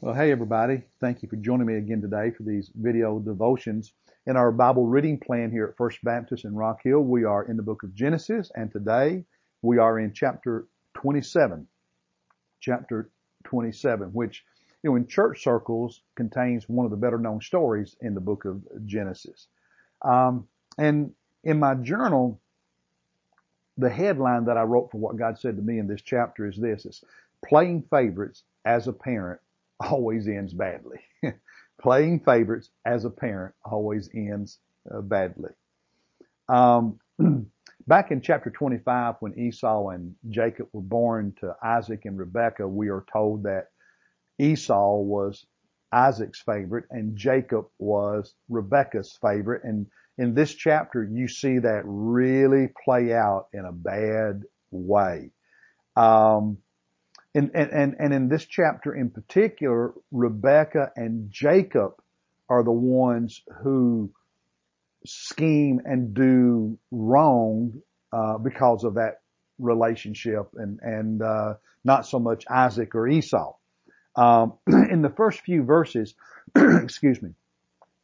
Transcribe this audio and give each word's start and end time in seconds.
Well, 0.00 0.14
hey 0.14 0.30
everybody. 0.30 0.82
Thank 1.00 1.24
you 1.24 1.28
for 1.28 1.34
joining 1.34 1.66
me 1.66 1.74
again 1.74 2.00
today 2.00 2.30
for 2.30 2.44
these 2.44 2.70
video 2.72 3.18
devotions. 3.18 3.94
In 4.26 4.36
our 4.36 4.52
Bible 4.52 4.86
reading 4.86 5.18
plan 5.18 5.50
here 5.50 5.66
at 5.66 5.76
First 5.76 5.98
Baptist 6.04 6.44
in 6.44 6.54
Rock 6.54 6.78
Hill, 6.84 7.00
we 7.00 7.24
are 7.24 7.46
in 7.46 7.56
the 7.56 7.64
book 7.64 7.82
of 7.82 7.92
Genesis 7.96 8.52
and 8.54 8.70
today 8.70 9.24
we 9.60 9.78
are 9.78 9.98
in 9.98 10.12
chapter 10.12 10.68
27. 10.94 11.66
Chapter 12.60 13.10
27, 13.42 14.10
which, 14.10 14.44
you 14.84 14.90
know, 14.90 14.94
in 14.94 15.08
church 15.08 15.42
circles 15.42 16.02
contains 16.14 16.68
one 16.68 16.84
of 16.84 16.92
the 16.92 16.96
better 16.96 17.18
known 17.18 17.40
stories 17.40 17.96
in 18.00 18.14
the 18.14 18.20
book 18.20 18.44
of 18.44 18.62
Genesis. 18.86 19.48
Um, 20.02 20.46
and 20.78 21.10
in 21.42 21.58
my 21.58 21.74
journal, 21.74 22.40
the 23.76 23.90
headline 23.90 24.44
that 24.44 24.56
I 24.56 24.62
wrote 24.62 24.92
for 24.92 24.98
what 24.98 25.16
God 25.16 25.40
said 25.40 25.56
to 25.56 25.62
me 25.62 25.80
in 25.80 25.88
this 25.88 26.02
chapter 26.02 26.46
is 26.46 26.56
this. 26.56 26.84
It's 26.84 27.02
playing 27.44 27.82
favorites 27.90 28.44
as 28.64 28.86
a 28.86 28.92
parent 28.92 29.40
always 29.80 30.28
ends 30.28 30.52
badly. 30.52 30.98
Playing 31.80 32.20
favorites 32.20 32.70
as 32.84 33.04
a 33.04 33.10
parent 33.10 33.54
always 33.64 34.10
ends 34.14 34.58
uh, 34.92 35.00
badly. 35.00 35.50
Um, 36.48 36.98
back 37.86 38.10
in 38.10 38.20
chapter 38.20 38.50
25, 38.50 39.16
when 39.20 39.38
Esau 39.38 39.88
and 39.88 40.14
Jacob 40.28 40.68
were 40.72 40.80
born 40.82 41.34
to 41.40 41.54
Isaac 41.62 42.04
and 42.04 42.18
Rebekah, 42.18 42.66
we 42.66 42.88
are 42.88 43.04
told 43.12 43.44
that 43.44 43.68
Esau 44.38 44.96
was 44.98 45.46
Isaac's 45.92 46.40
favorite 46.40 46.84
and 46.90 47.16
Jacob 47.16 47.66
was 47.78 48.34
Rebekah's 48.48 49.18
favorite. 49.20 49.64
And 49.64 49.86
in 50.18 50.34
this 50.34 50.54
chapter, 50.54 51.04
you 51.04 51.28
see 51.28 51.58
that 51.58 51.82
really 51.84 52.68
play 52.84 53.12
out 53.12 53.46
in 53.52 53.64
a 53.64 53.72
bad 53.72 54.42
way. 54.70 55.30
Um, 55.96 56.58
and, 57.34 57.50
and, 57.54 57.96
and 57.98 58.14
in 58.14 58.28
this 58.28 58.44
chapter 58.46 58.94
in 58.94 59.10
particular, 59.10 59.92
Rebecca 60.10 60.90
and 60.96 61.30
Jacob 61.30 61.92
are 62.48 62.62
the 62.62 62.72
ones 62.72 63.42
who 63.62 64.10
scheme 65.04 65.80
and 65.84 66.14
do 66.14 66.78
wrong 66.90 67.80
uh, 68.12 68.38
because 68.38 68.84
of 68.84 68.94
that 68.94 69.20
relationship 69.58 70.48
and, 70.54 70.80
and 70.82 71.22
uh, 71.22 71.54
not 71.84 72.06
so 72.06 72.18
much 72.18 72.44
Isaac 72.50 72.94
or 72.94 73.06
Esau. 73.08 73.54
Um, 74.16 74.54
in 74.66 75.02
the 75.02 75.10
first 75.10 75.40
few 75.40 75.62
verses, 75.62 76.14
excuse 76.56 77.20
me, 77.22 77.30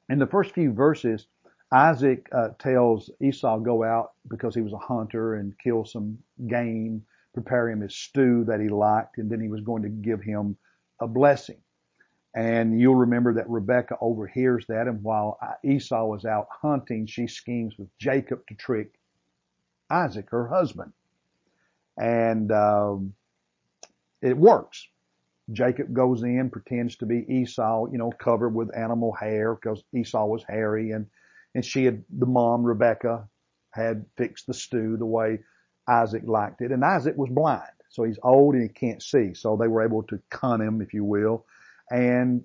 in 0.08 0.18
the 0.18 0.26
first 0.26 0.52
few 0.52 0.72
verses, 0.72 1.26
Isaac 1.72 2.28
uh, 2.30 2.50
tells 2.58 3.10
Esau 3.20 3.58
go 3.58 3.82
out 3.82 4.12
because 4.28 4.54
he 4.54 4.60
was 4.60 4.72
a 4.72 4.78
hunter 4.78 5.34
and 5.34 5.58
kill 5.58 5.84
some 5.84 6.18
game 6.46 7.02
prepare 7.34 7.68
him 7.68 7.80
his 7.80 7.94
stew 7.94 8.44
that 8.46 8.60
he 8.60 8.68
liked, 8.68 9.18
and 9.18 9.30
then 9.30 9.40
he 9.40 9.48
was 9.48 9.60
going 9.60 9.82
to 9.82 9.88
give 9.88 10.22
him 10.22 10.56
a 11.00 11.06
blessing. 11.06 11.58
And 12.34 12.80
you'll 12.80 12.94
remember 12.94 13.34
that 13.34 13.48
Rebecca 13.48 13.96
overhears 14.00 14.64
that, 14.68 14.88
and 14.88 15.02
while 15.02 15.38
Esau 15.62 16.06
was 16.06 16.24
out 16.24 16.48
hunting, 16.50 17.06
she 17.06 17.26
schemes 17.26 17.74
with 17.78 17.88
Jacob 17.98 18.46
to 18.48 18.54
trick 18.54 18.98
Isaac, 19.90 20.30
her 20.30 20.48
husband. 20.48 20.92
And 21.96 22.50
um, 22.50 23.14
it 24.22 24.36
works. 24.36 24.88
Jacob 25.52 25.92
goes 25.92 26.22
in, 26.22 26.50
pretends 26.50 26.96
to 26.96 27.06
be 27.06 27.26
Esau, 27.28 27.86
you 27.92 27.98
know, 27.98 28.10
covered 28.10 28.54
with 28.54 28.76
animal 28.76 29.12
hair 29.12 29.54
because 29.54 29.84
Esau 29.92 30.24
was 30.24 30.42
hairy, 30.48 30.92
and 30.92 31.06
and 31.54 31.64
she 31.64 31.84
had 31.84 32.02
the 32.18 32.26
mom 32.26 32.64
Rebecca 32.64 33.28
had 33.70 34.06
fixed 34.16 34.46
the 34.46 34.54
stew 34.54 34.96
the 34.96 35.06
way 35.06 35.40
Isaac 35.88 36.22
liked 36.26 36.60
it. 36.60 36.72
And 36.72 36.84
Isaac 36.84 37.16
was 37.16 37.30
blind. 37.30 37.70
So 37.90 38.04
he's 38.04 38.18
old 38.22 38.54
and 38.54 38.62
he 38.62 38.68
can't 38.68 39.02
see. 39.02 39.34
So 39.34 39.56
they 39.56 39.68
were 39.68 39.84
able 39.84 40.02
to 40.04 40.20
con 40.30 40.60
him, 40.60 40.80
if 40.82 40.94
you 40.94 41.04
will. 41.04 41.46
And 41.90 42.44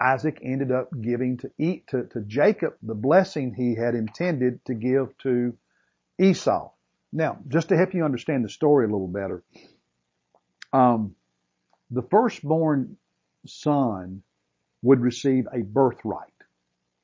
Isaac 0.00 0.38
ended 0.42 0.72
up 0.72 0.90
giving 1.00 1.38
to 1.38 1.50
eat 1.58 1.88
to, 1.88 2.04
to 2.04 2.20
Jacob 2.20 2.74
the 2.82 2.94
blessing 2.94 3.54
he 3.54 3.74
had 3.74 3.94
intended 3.94 4.64
to 4.66 4.74
give 4.74 5.16
to 5.18 5.56
Esau. 6.18 6.70
Now, 7.12 7.38
just 7.48 7.68
to 7.68 7.76
help 7.76 7.94
you 7.94 8.04
understand 8.04 8.44
the 8.44 8.48
story 8.48 8.84
a 8.84 8.88
little 8.88 9.08
better, 9.08 9.42
um, 10.72 11.14
the 11.90 12.02
firstborn 12.02 12.96
son 13.46 14.22
would 14.82 15.00
receive 15.00 15.46
a 15.52 15.62
birthright. 15.62 16.32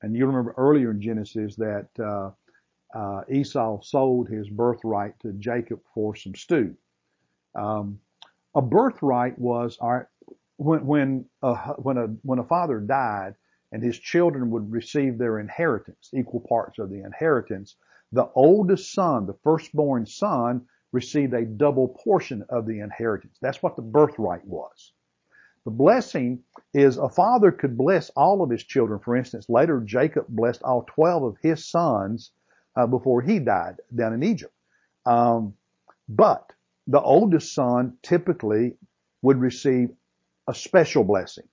And 0.03 0.17
you 0.17 0.27
remember 0.27 0.55
earlier 0.57 0.91
in 0.91 1.01
Genesis 1.01 1.57
that 1.57 1.89
uh, 1.99 2.31
uh, 2.93 3.23
Esau 3.31 3.81
sold 3.83 4.29
his 4.29 4.49
birthright 4.49 5.19
to 5.21 5.33
Jacob 5.33 5.81
for 5.95 6.15
some 6.15 6.35
stew. 6.35 6.75
Um, 7.55 8.01
a 8.55 8.63
birthright 8.63 9.39
was 9.39 9.79
our, 9.81 10.11
when 10.57 10.87
when 10.87 11.25
a, 11.43 11.55
when 11.75 11.97
a 11.97 12.07
when 12.23 12.39
a 12.39 12.45
father 12.45 12.81
died 12.81 13.35
and 13.73 13.83
his 13.83 13.99
children 13.99 14.51
would 14.51 14.71
receive 14.71 15.17
their 15.17 15.39
inheritance, 15.39 16.11
equal 16.13 16.41
parts 16.41 16.79
of 16.79 16.91
the 16.91 17.03
inheritance. 17.03 17.77
The 18.13 18.29
oldest 18.35 18.93
son, 18.93 19.27
the 19.27 19.39
firstborn 19.43 20.05
son, 20.05 20.67
received 20.93 21.33
a 21.33 21.47
double 21.47 21.89
portion 21.89 22.45
of 22.51 22.67
the 22.67 22.81
inheritance. 22.81 23.39
That's 23.41 23.63
what 23.63 23.77
the 23.77 23.83
birthright 23.83 24.45
was. 24.45 24.93
The 25.65 25.71
blessing 25.71 26.43
is 26.75 26.99
a 26.99 27.09
father 27.09 27.51
could 27.51 27.79
bless 27.79 28.11
all 28.11 28.43
of 28.43 28.51
his 28.51 28.65
children. 28.65 29.01
For 29.01 29.17
instance, 29.17 29.49
later 29.49 29.81
Jacob 29.81 30.27
blessed 30.29 30.63
all 30.63 30.85
12 30.89 31.23
of 31.23 31.37
his 31.41 31.65
sons 31.65 32.33
uh, 32.77 32.87
before 32.87 33.21
he 33.21 33.39
died 33.39 33.77
down 33.95 34.13
in 34.13 34.23
Egypt. 34.23 34.55
Um, 35.07 35.55
but 36.09 36.53
the 36.87 37.01
oldest 37.01 37.55
son 37.55 37.97
typically 38.03 38.75
would 39.23 39.39
receive 39.39 39.91
a 40.49 40.55
special 40.55 41.05
blessing, 41.05 41.49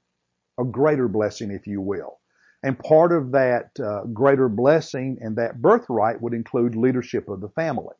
a 0.59 0.63
greater 0.63 1.07
blessing, 1.07 1.51
if 1.51 1.67
you 1.67 1.81
will. 1.81 2.19
And 2.63 2.77
part 2.77 3.11
of 3.11 3.31
that 3.31 3.69
uh, 3.79 4.03
greater 4.05 4.49
blessing 4.49 5.17
and 5.21 5.35
that 5.37 5.61
birthright 5.61 6.21
would 6.21 6.33
include 6.33 6.75
leadership 6.75 7.29
of 7.29 7.39
the 7.39 7.49
family. 7.49 7.95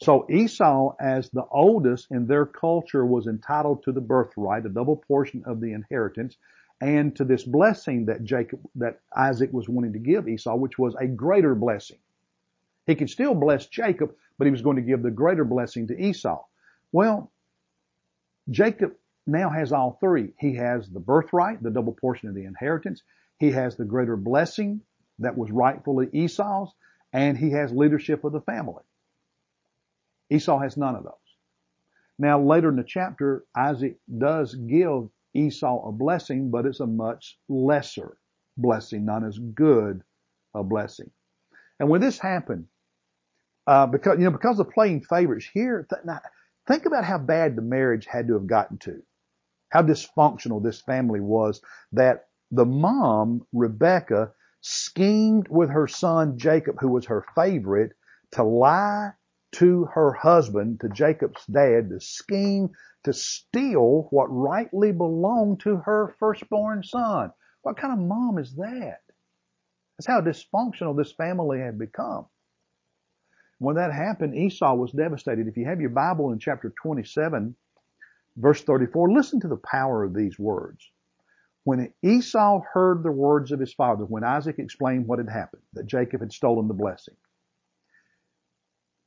So 0.00 0.26
Esau, 0.30 0.94
as 1.00 1.30
the 1.30 1.44
oldest 1.50 2.08
in 2.10 2.26
their 2.26 2.46
culture, 2.46 3.04
was 3.04 3.26
entitled 3.26 3.82
to 3.84 3.92
the 3.92 4.00
birthright, 4.00 4.66
a 4.66 4.68
double 4.68 4.96
portion 4.96 5.42
of 5.46 5.60
the 5.60 5.72
inheritance, 5.72 6.36
and 6.80 7.14
to 7.16 7.24
this 7.24 7.44
blessing 7.44 8.06
that 8.06 8.24
Jacob, 8.24 8.60
that 8.74 9.00
Isaac 9.16 9.52
was 9.52 9.68
wanting 9.68 9.92
to 9.92 10.00
give 10.00 10.26
Esau, 10.26 10.56
which 10.56 10.78
was 10.78 10.96
a 10.96 11.06
greater 11.06 11.54
blessing. 11.54 11.98
He 12.86 12.94
could 12.94 13.10
still 13.10 13.34
bless 13.34 13.66
Jacob, 13.66 14.14
but 14.38 14.46
he 14.46 14.50
was 14.50 14.62
going 14.62 14.76
to 14.76 14.82
give 14.82 15.02
the 15.02 15.10
greater 15.10 15.44
blessing 15.44 15.86
to 15.88 16.00
Esau. 16.00 16.44
Well, 16.90 17.30
Jacob 18.50 18.94
now 19.26 19.50
has 19.50 19.72
all 19.72 19.98
three. 20.00 20.34
He 20.38 20.54
has 20.56 20.90
the 20.90 21.00
birthright, 21.00 21.62
the 21.62 21.70
double 21.70 21.92
portion 21.92 22.28
of 22.28 22.34
the 22.34 22.44
inheritance. 22.44 23.02
He 23.38 23.50
has 23.52 23.76
the 23.76 23.84
greater 23.84 24.16
blessing 24.16 24.80
that 25.20 25.36
was 25.36 25.50
rightfully 25.50 26.08
Esau's, 26.12 26.74
and 27.12 27.38
he 27.38 27.50
has 27.50 27.72
leadership 27.72 28.24
of 28.24 28.32
the 28.32 28.40
family. 28.40 28.82
Esau 30.30 30.58
has 30.58 30.76
none 30.76 30.96
of 30.96 31.04
those. 31.04 31.12
Now 32.18 32.40
later 32.40 32.70
in 32.70 32.76
the 32.76 32.84
chapter, 32.84 33.44
Isaac 33.56 33.98
does 34.18 34.54
give 34.54 35.08
Esau 35.34 35.88
a 35.88 35.92
blessing, 35.92 36.50
but 36.50 36.66
it's 36.66 36.80
a 36.80 36.86
much 36.86 37.38
lesser 37.48 38.16
blessing, 38.56 39.04
not 39.04 39.24
as 39.24 39.38
good 39.38 40.02
a 40.54 40.62
blessing. 40.62 41.10
And 41.82 41.90
when 41.90 42.00
this 42.00 42.20
happened, 42.20 42.68
uh, 43.66 43.86
because 43.88 44.16
you 44.16 44.24
know 44.24 44.30
because 44.30 44.60
of 44.60 44.70
playing 44.70 45.00
favorites 45.02 45.48
here. 45.52 45.84
Th- 45.90 46.02
now, 46.04 46.20
think 46.68 46.86
about 46.86 47.04
how 47.04 47.18
bad 47.18 47.56
the 47.56 47.62
marriage 47.62 48.06
had 48.06 48.28
to 48.28 48.34
have 48.34 48.46
gotten 48.46 48.78
to, 48.78 49.02
how 49.70 49.82
dysfunctional 49.82 50.62
this 50.62 50.80
family 50.80 51.18
was. 51.20 51.60
That 51.90 52.26
the 52.52 52.64
mom 52.64 53.44
Rebecca 53.52 54.30
schemed 54.60 55.48
with 55.48 55.70
her 55.70 55.88
son 55.88 56.38
Jacob, 56.38 56.76
who 56.78 56.88
was 56.88 57.06
her 57.06 57.26
favorite, 57.34 57.94
to 58.30 58.44
lie 58.44 59.10
to 59.56 59.86
her 59.86 60.12
husband, 60.12 60.78
to 60.82 60.88
Jacob's 60.88 61.44
dad, 61.46 61.90
to 61.90 61.98
scheme 62.00 62.70
to 63.02 63.12
steal 63.12 64.06
what 64.10 64.28
rightly 64.28 64.92
belonged 64.92 65.58
to 65.62 65.78
her 65.78 66.14
firstborn 66.20 66.84
son. 66.84 67.32
What 67.62 67.76
kind 67.76 67.92
of 67.92 67.98
mom 67.98 68.38
is 68.38 68.54
that? 68.54 69.01
That's 70.02 70.06
how 70.06 70.20
dysfunctional 70.20 70.96
this 70.96 71.12
family 71.12 71.60
had 71.60 71.78
become. 71.78 72.26
When 73.58 73.76
that 73.76 73.92
happened, 73.92 74.34
Esau 74.34 74.74
was 74.74 74.90
devastated. 74.90 75.46
If 75.46 75.56
you 75.56 75.64
have 75.66 75.80
your 75.80 75.90
Bible 75.90 76.32
in 76.32 76.40
chapter 76.40 76.74
27, 76.82 77.54
verse 78.36 78.62
34, 78.62 79.12
listen 79.12 79.38
to 79.40 79.48
the 79.48 79.60
power 79.64 80.02
of 80.02 80.12
these 80.12 80.40
words. 80.40 80.90
When 81.62 81.92
Esau 82.02 82.62
heard 82.72 83.04
the 83.04 83.12
words 83.12 83.52
of 83.52 83.60
his 83.60 83.72
father, 83.72 84.04
when 84.04 84.24
Isaac 84.24 84.58
explained 84.58 85.06
what 85.06 85.20
had 85.20 85.28
happened, 85.28 85.62
that 85.74 85.86
Jacob 85.86 86.20
had 86.20 86.32
stolen 86.32 86.66
the 86.66 86.74
blessing, 86.74 87.14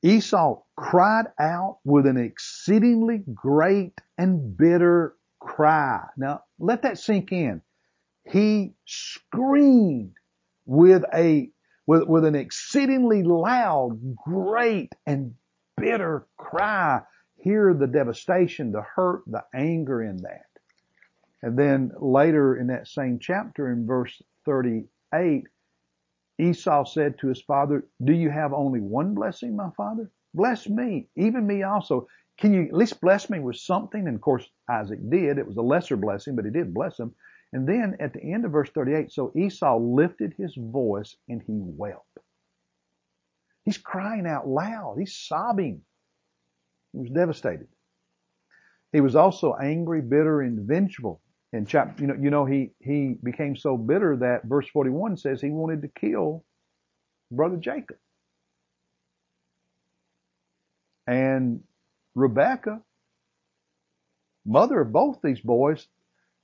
Esau 0.01 0.62
cried 0.77 1.25
out 1.38 1.80
with 1.83 2.06
an 2.06 2.15
exceedingly 2.15 3.21
great 3.33 4.00
and 4.18 4.56
bitter 4.56 5.15
cry. 5.41 6.06
Now, 6.15 6.44
let 6.57 6.83
that 6.83 6.98
sink 6.98 7.33
in. 7.33 7.62
He 8.24 8.75
screamed 8.86 10.13
with 10.65 11.03
a 11.13 11.50
with, 11.88 12.07
with 12.07 12.25
an 12.25 12.35
exceedingly 12.35 13.23
loud, 13.23 14.00
great, 14.15 14.94
and 15.06 15.35
bitter 15.77 16.25
cry. 16.38 17.01
Hear 17.38 17.73
the 17.75 17.88
devastation, 17.88 18.71
the 18.71 18.81
hurt, 18.81 19.21
the 19.27 19.44
anger 19.53 20.01
in 20.01 20.17
that. 20.17 20.45
And 21.44 21.57
then 21.59 21.91
later 22.00 22.57
in 22.57 22.67
that 22.67 22.88
same 22.88 23.19
chapter 23.19 23.71
in 23.71 23.85
verse 23.85 24.19
38, 24.45 25.44
Esau 26.39 26.85
said 26.85 27.19
to 27.19 27.27
his 27.27 27.41
father, 27.41 27.85
do 28.03 28.13
you 28.13 28.31
have 28.31 28.51
only 28.51 28.79
one 28.79 29.13
blessing, 29.13 29.56
my 29.56 29.69
father? 29.77 30.09
Bless 30.33 30.67
me, 30.67 31.07
even 31.15 31.45
me 31.45 31.62
also. 31.62 32.07
Can 32.38 32.53
you 32.53 32.63
at 32.63 32.73
least 32.73 33.00
bless 33.00 33.29
me 33.29 33.39
with 33.39 33.57
something? 33.57 34.07
And 34.07 34.15
of 34.15 34.21
course, 34.21 34.50
Isaac 34.69 35.00
did. 35.09 35.38
It 35.38 35.47
was 35.47 35.57
a 35.57 35.62
lesser 35.62 35.95
blessing, 35.95 36.35
but 36.35 36.45
he 36.45 36.51
did 36.51 36.73
bless 36.73 37.00
him. 37.00 37.13
And 37.55 37.65
then 37.65 37.95
at 38.01 38.11
the 38.11 38.21
end 38.21 38.43
of 38.43 38.51
verse 38.51 38.69
38, 38.71 39.13
so 39.13 39.31
Esau 39.33 39.77
lifted 39.77 40.33
his 40.37 40.53
voice 40.57 41.15
and 41.29 41.41
he 41.41 41.53
wept. 41.57 42.19
He's 43.63 43.77
crying 43.77 44.27
out 44.27 44.45
loud. 44.45 44.97
He's 44.99 45.15
sobbing. 45.15 45.79
He 46.91 46.99
was 46.99 47.11
devastated. 47.11 47.69
He 48.91 48.99
was 48.99 49.15
also 49.15 49.53
angry, 49.53 50.01
bitter, 50.01 50.41
and 50.41 50.67
vengeful. 50.67 51.21
In 51.53 51.65
chapter, 51.65 52.01
you 52.01 52.07
know, 52.07 52.15
you 52.21 52.29
know, 52.29 52.43
he, 52.43 52.71
he 52.79 53.15
became 53.23 53.55
so 53.55 53.77
bitter 53.77 54.17
that 54.17 54.43
verse 54.43 54.67
41 54.67 55.15
says 55.15 55.39
he 55.39 55.49
wanted 55.49 55.81
to 55.83 55.87
kill 55.87 56.43
brother 57.31 57.55
Jacob. 57.55 57.95
And 61.07 61.61
Rebecca, 62.15 62.81
mother 64.45 64.81
of 64.81 64.91
both 64.91 65.19
these 65.23 65.39
boys, 65.39 65.87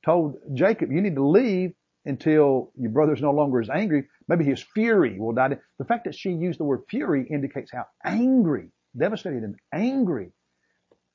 told 0.04 0.38
Jacob, 0.54 0.92
you 0.92 1.02
need 1.02 1.16
to 1.16 1.28
leave 1.28 1.74
until 2.06 2.72
your 2.76 2.92
brother's 2.92 3.22
no 3.22 3.32
longer 3.32 3.60
as 3.60 3.70
angry. 3.70 4.08
Maybe 4.28 4.46
his 4.46 4.62
fury 4.62 5.20
will 5.20 5.34
die. 5.34 5.58
The 5.78 5.86
fact 5.86 6.06
that 6.06 6.16
she 6.16 6.32
used 6.32 6.60
the 6.60 6.64
word 6.64 6.82
fury 6.90 7.28
indicates 7.30 7.72
how 7.72 7.86
angry, 8.04 8.70
devastated 8.98 9.44
and 9.44 9.56
angry 9.74 10.32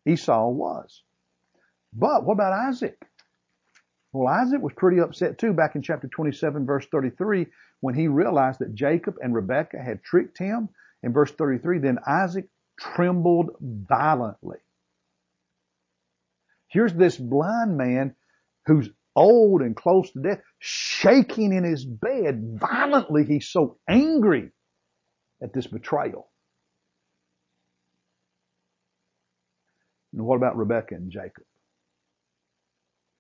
Esau 0.06 0.48
was. 0.48 1.02
But 1.92 2.24
what 2.24 2.34
about 2.34 2.52
Isaac? 2.52 3.00
Well, 4.12 4.28
Isaac 4.28 4.62
was 4.62 4.72
pretty 4.74 5.00
upset 5.00 5.38
too 5.38 5.52
back 5.52 5.74
in 5.74 5.82
chapter 5.82 6.08
27 6.08 6.64
verse 6.64 6.86
33 6.90 7.46
when 7.80 7.94
he 7.94 8.08
realized 8.08 8.60
that 8.60 8.74
Jacob 8.74 9.16
and 9.20 9.34
Rebekah 9.34 9.82
had 9.82 10.02
tricked 10.02 10.38
him. 10.38 10.68
In 11.02 11.12
verse 11.12 11.30
33, 11.30 11.80
then 11.80 11.98
Isaac 12.06 12.48
trembled 12.78 13.50
violently. 13.60 14.58
Here's 16.68 16.94
this 16.94 17.16
blind 17.16 17.76
man 17.76 18.14
who's 18.66 18.90
old 19.14 19.62
and 19.62 19.74
close 19.74 20.10
to 20.12 20.20
death, 20.20 20.40
shaking 20.58 21.52
in 21.52 21.64
his 21.64 21.84
bed 21.84 22.58
violently. 22.60 23.24
He's 23.24 23.48
so 23.48 23.78
angry 23.88 24.50
at 25.42 25.52
this 25.52 25.66
betrayal. 25.66 26.28
And 30.12 30.24
what 30.24 30.36
about 30.36 30.56
Rebecca 30.56 30.94
and 30.94 31.10
Jacob? 31.10 31.44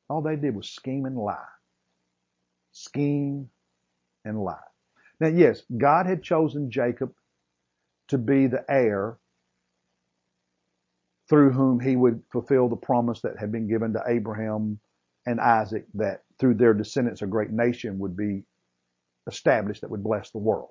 All 0.08 0.22
they 0.22 0.36
did 0.36 0.54
was 0.54 0.68
scheme 0.68 1.04
and 1.04 1.16
lie. 1.16 1.36
Scheme 2.72 3.48
and 4.24 4.42
lie. 4.42 4.56
Now, 5.20 5.28
yes, 5.28 5.62
God 5.76 6.06
had 6.06 6.22
chosen 6.22 6.70
Jacob 6.70 7.12
to 8.08 8.18
be 8.18 8.46
the 8.46 8.64
heir 8.68 9.18
through 11.28 11.50
whom 11.50 11.80
he 11.80 11.96
would 11.96 12.22
fulfill 12.30 12.68
the 12.68 12.76
promise 12.76 13.20
that 13.22 13.38
had 13.38 13.50
been 13.50 13.68
given 13.68 13.92
to 13.94 14.02
Abraham 14.06 14.78
and 15.26 15.40
Isaac 15.40 15.86
that 15.94 16.22
through 16.38 16.54
their 16.54 16.74
descendants 16.74 17.22
a 17.22 17.26
great 17.26 17.50
nation 17.50 17.98
would 17.98 18.16
be 18.16 18.44
established 19.26 19.82
that 19.82 19.90
would 19.90 20.04
bless 20.04 20.30
the 20.30 20.38
world. 20.38 20.70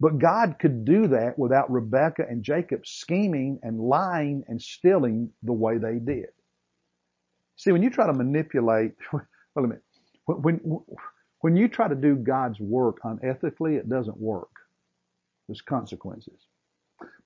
But 0.00 0.18
God 0.18 0.56
could 0.58 0.84
do 0.84 1.08
that 1.08 1.38
without 1.38 1.70
Rebekah 1.70 2.26
and 2.28 2.42
Jacob 2.42 2.86
scheming 2.86 3.60
and 3.62 3.78
lying 3.78 4.44
and 4.48 4.60
stealing 4.60 5.30
the 5.42 5.52
way 5.52 5.78
they 5.78 5.98
did. 5.98 6.28
See, 7.56 7.72
when 7.72 7.82
you 7.82 7.90
try 7.90 8.06
to 8.06 8.14
manipulate, 8.14 8.92
wait 9.12 9.22
a 9.56 9.60
minute, 9.62 9.82
when, 10.24 10.60
when 11.40 11.56
you 11.56 11.68
try 11.68 11.88
to 11.88 11.94
do 11.94 12.16
God's 12.16 12.58
work 12.60 13.02
unethically, 13.04 13.76
it 13.78 13.88
doesn't 13.88 14.16
work. 14.16 14.48
There's 15.48 15.60
consequences. 15.60 16.40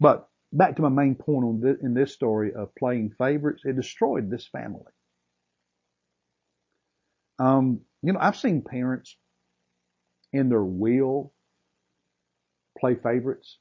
But 0.01 0.29
back 0.55 0.77
to 0.77 0.83
my 0.83 0.89
main 0.89 1.17
point 1.17 1.45
on 1.45 1.61
this, 1.61 1.77
in 1.83 1.95
this 1.95 2.13
story 2.13 2.55
of 2.55 2.75
playing 2.77 3.13
favorites, 3.19 3.63
it 3.65 3.77
destroyed 3.77 4.31
this 4.31 4.47
family. 4.47 4.93
Um, 7.39 7.81
you 8.03 8.13
know, 8.13 8.21
I've 8.21 8.37
seen 8.37 8.63
parents 8.63 9.17
in 10.33 10.49
their 10.49 10.63
will 10.63 11.33
play 12.79 12.95
favorites. 12.95 13.59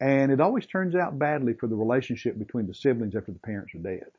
And 0.00 0.30
it 0.30 0.40
always 0.40 0.66
turns 0.66 0.94
out 0.94 1.18
badly 1.18 1.54
for 1.54 1.66
the 1.66 1.76
relationship 1.76 2.38
between 2.38 2.66
the 2.66 2.74
siblings 2.74 3.14
after 3.16 3.32
the 3.32 3.38
parents 3.38 3.74
are 3.74 3.78
dead. 3.78 4.10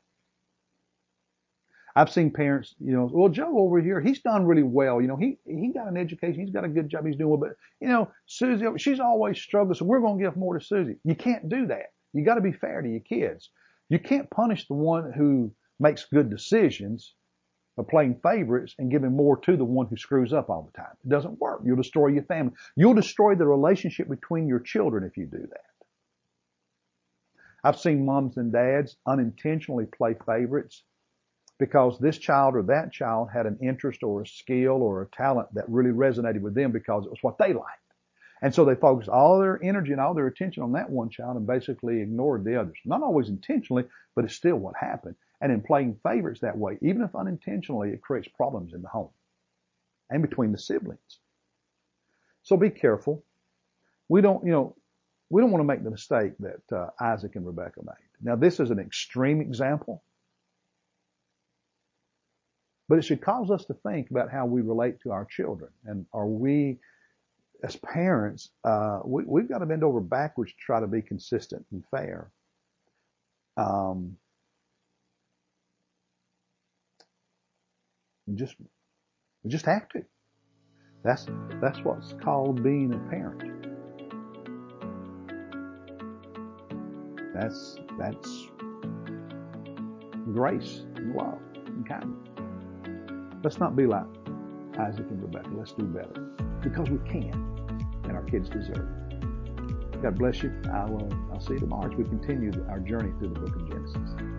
I've 1.96 2.12
seen 2.12 2.30
parents, 2.30 2.74
you 2.78 2.92
know, 2.92 3.08
well, 3.10 3.30
Joe 3.30 3.58
over 3.58 3.80
here, 3.80 4.02
he's 4.02 4.20
done 4.20 4.44
really 4.44 4.62
well. 4.62 5.00
You 5.00 5.08
know, 5.08 5.16
he, 5.16 5.38
he 5.46 5.68
got 5.68 5.88
an 5.88 5.96
education. 5.96 6.42
He's 6.42 6.50
got 6.50 6.62
a 6.62 6.68
good 6.68 6.90
job. 6.90 7.06
He's 7.06 7.16
doing 7.16 7.30
well. 7.30 7.40
But, 7.40 7.56
you 7.80 7.88
know, 7.88 8.10
Susie, 8.26 8.66
she's 8.76 9.00
always 9.00 9.38
struggling. 9.38 9.74
So 9.74 9.86
we're 9.86 10.00
going 10.00 10.18
to 10.18 10.24
give 10.24 10.36
more 10.36 10.58
to 10.58 10.64
Susie. 10.64 10.96
You 11.04 11.14
can't 11.14 11.48
do 11.48 11.66
that. 11.68 11.94
You 12.12 12.22
got 12.22 12.34
to 12.34 12.42
be 12.42 12.52
fair 12.52 12.82
to 12.82 12.88
your 12.88 13.00
kids. 13.00 13.48
You 13.88 13.98
can't 13.98 14.28
punish 14.28 14.68
the 14.68 14.74
one 14.74 15.10
who 15.10 15.50
makes 15.80 16.04
good 16.04 16.28
decisions 16.28 17.14
of 17.78 17.88
playing 17.88 18.20
favorites 18.22 18.74
and 18.78 18.90
giving 18.90 19.16
more 19.16 19.38
to 19.38 19.56
the 19.56 19.64
one 19.64 19.86
who 19.86 19.96
screws 19.96 20.34
up 20.34 20.50
all 20.50 20.70
the 20.70 20.78
time. 20.78 20.92
It 21.02 21.08
doesn't 21.08 21.40
work. 21.40 21.62
You'll 21.64 21.76
destroy 21.76 22.08
your 22.08 22.24
family. 22.24 22.52
You'll 22.76 22.92
destroy 22.92 23.36
the 23.36 23.46
relationship 23.46 24.10
between 24.10 24.46
your 24.46 24.60
children 24.60 25.04
if 25.04 25.16
you 25.16 25.24
do 25.24 25.46
that. 25.50 25.64
I've 27.64 27.80
seen 27.80 28.04
moms 28.04 28.36
and 28.36 28.52
dads 28.52 28.96
unintentionally 29.06 29.86
play 29.86 30.14
favorites 30.26 30.82
because 31.58 31.98
this 31.98 32.18
child 32.18 32.54
or 32.54 32.62
that 32.64 32.92
child 32.92 33.28
had 33.32 33.46
an 33.46 33.58
interest 33.62 34.02
or 34.02 34.22
a 34.22 34.26
skill 34.26 34.82
or 34.82 35.02
a 35.02 35.06
talent 35.06 35.52
that 35.54 35.68
really 35.68 35.90
resonated 35.90 36.40
with 36.40 36.54
them 36.54 36.72
because 36.72 37.04
it 37.04 37.10
was 37.10 37.22
what 37.22 37.38
they 37.38 37.52
liked. 37.52 37.80
And 38.42 38.54
so 38.54 38.64
they 38.64 38.74
focused 38.74 39.08
all 39.08 39.40
their 39.40 39.58
energy 39.62 39.92
and 39.92 40.00
all 40.00 40.12
their 40.12 40.26
attention 40.26 40.62
on 40.62 40.72
that 40.72 40.90
one 40.90 41.08
child 41.08 41.36
and 41.36 41.46
basically 41.46 42.02
ignored 42.02 42.44
the 42.44 42.60
others. 42.60 42.76
Not 42.84 43.02
always 43.02 43.28
intentionally, 43.28 43.84
but 44.14 44.24
it's 44.24 44.34
still 44.34 44.56
what 44.56 44.76
happened. 44.76 45.16
And 45.40 45.50
in 45.50 45.62
playing 45.62 45.98
favorites 46.02 46.40
that 46.40 46.56
way, 46.56 46.78
even 46.82 47.02
if 47.02 47.14
unintentionally, 47.14 47.90
it 47.90 48.02
creates 48.02 48.28
problems 48.28 48.74
in 48.74 48.82
the 48.82 48.88
home 48.88 49.10
and 50.10 50.22
between 50.22 50.52
the 50.52 50.58
siblings. 50.58 51.18
So 52.42 52.56
be 52.56 52.70
careful. 52.70 53.24
We 54.08 54.20
don't, 54.20 54.44
you 54.44 54.52
know, 54.52 54.76
we 55.30 55.40
don't 55.42 55.50
want 55.50 55.60
to 55.60 55.66
make 55.66 55.82
the 55.82 55.90
mistake 55.90 56.32
that 56.38 56.72
uh, 56.72 56.90
Isaac 57.00 57.36
and 57.36 57.46
Rebecca 57.46 57.80
made. 57.82 57.94
Now, 58.22 58.36
this 58.36 58.60
is 58.60 58.70
an 58.70 58.78
extreme 58.78 59.40
example, 59.40 60.02
but 62.88 62.98
it 62.98 63.02
should 63.02 63.20
cause 63.20 63.50
us 63.50 63.64
to 63.66 63.74
think 63.74 64.10
about 64.10 64.30
how 64.30 64.46
we 64.46 64.60
relate 64.60 65.00
to 65.02 65.10
our 65.10 65.24
children. 65.24 65.70
And 65.84 66.06
are 66.12 66.26
we, 66.26 66.78
as 67.62 67.76
parents, 67.76 68.50
uh, 68.64 69.00
we, 69.04 69.24
we've 69.26 69.48
got 69.48 69.58
to 69.58 69.66
bend 69.66 69.82
over 69.82 70.00
backwards 70.00 70.52
to 70.52 70.58
try 70.58 70.80
to 70.80 70.86
be 70.86 71.02
consistent 71.02 71.66
and 71.72 71.82
fair. 71.90 72.30
Um, 73.56 74.16
just, 78.34 78.54
we 79.42 79.50
just 79.50 79.66
have 79.66 79.88
to. 79.90 80.04
That's 81.06 81.26
that's 81.60 81.78
what's 81.84 82.14
called 82.14 82.64
being 82.64 82.92
a 82.92 82.98
parent. 83.08 83.42
That's 87.32 87.76
that's 87.96 88.48
grace 90.32 90.80
and 90.96 91.14
love 91.14 91.38
and 91.66 91.88
kindness. 91.88 92.25
Let's 93.42 93.58
not 93.58 93.76
be 93.76 93.86
like 93.86 94.06
Isaac 94.78 95.06
and 95.10 95.22
Rebecca. 95.22 95.50
Let's 95.56 95.72
do 95.72 95.84
better 95.84 96.20
because 96.62 96.90
we 96.90 96.98
can, 97.08 97.32
and 98.04 98.12
our 98.12 98.24
kids 98.24 98.48
deserve 98.48 98.78
it. 98.78 100.02
God 100.02 100.18
bless 100.18 100.42
you. 100.42 100.52
I'll, 100.72 100.96
uh, 100.96 101.32
I'll 101.34 101.40
see 101.40 101.54
you 101.54 101.60
tomorrow 101.60 101.90
as 101.90 101.96
we 101.96 102.04
continue 102.04 102.52
our 102.68 102.80
journey 102.80 103.12
through 103.18 103.28
the 103.28 103.40
book 103.40 103.56
of 103.56 103.68
Genesis. 103.68 104.35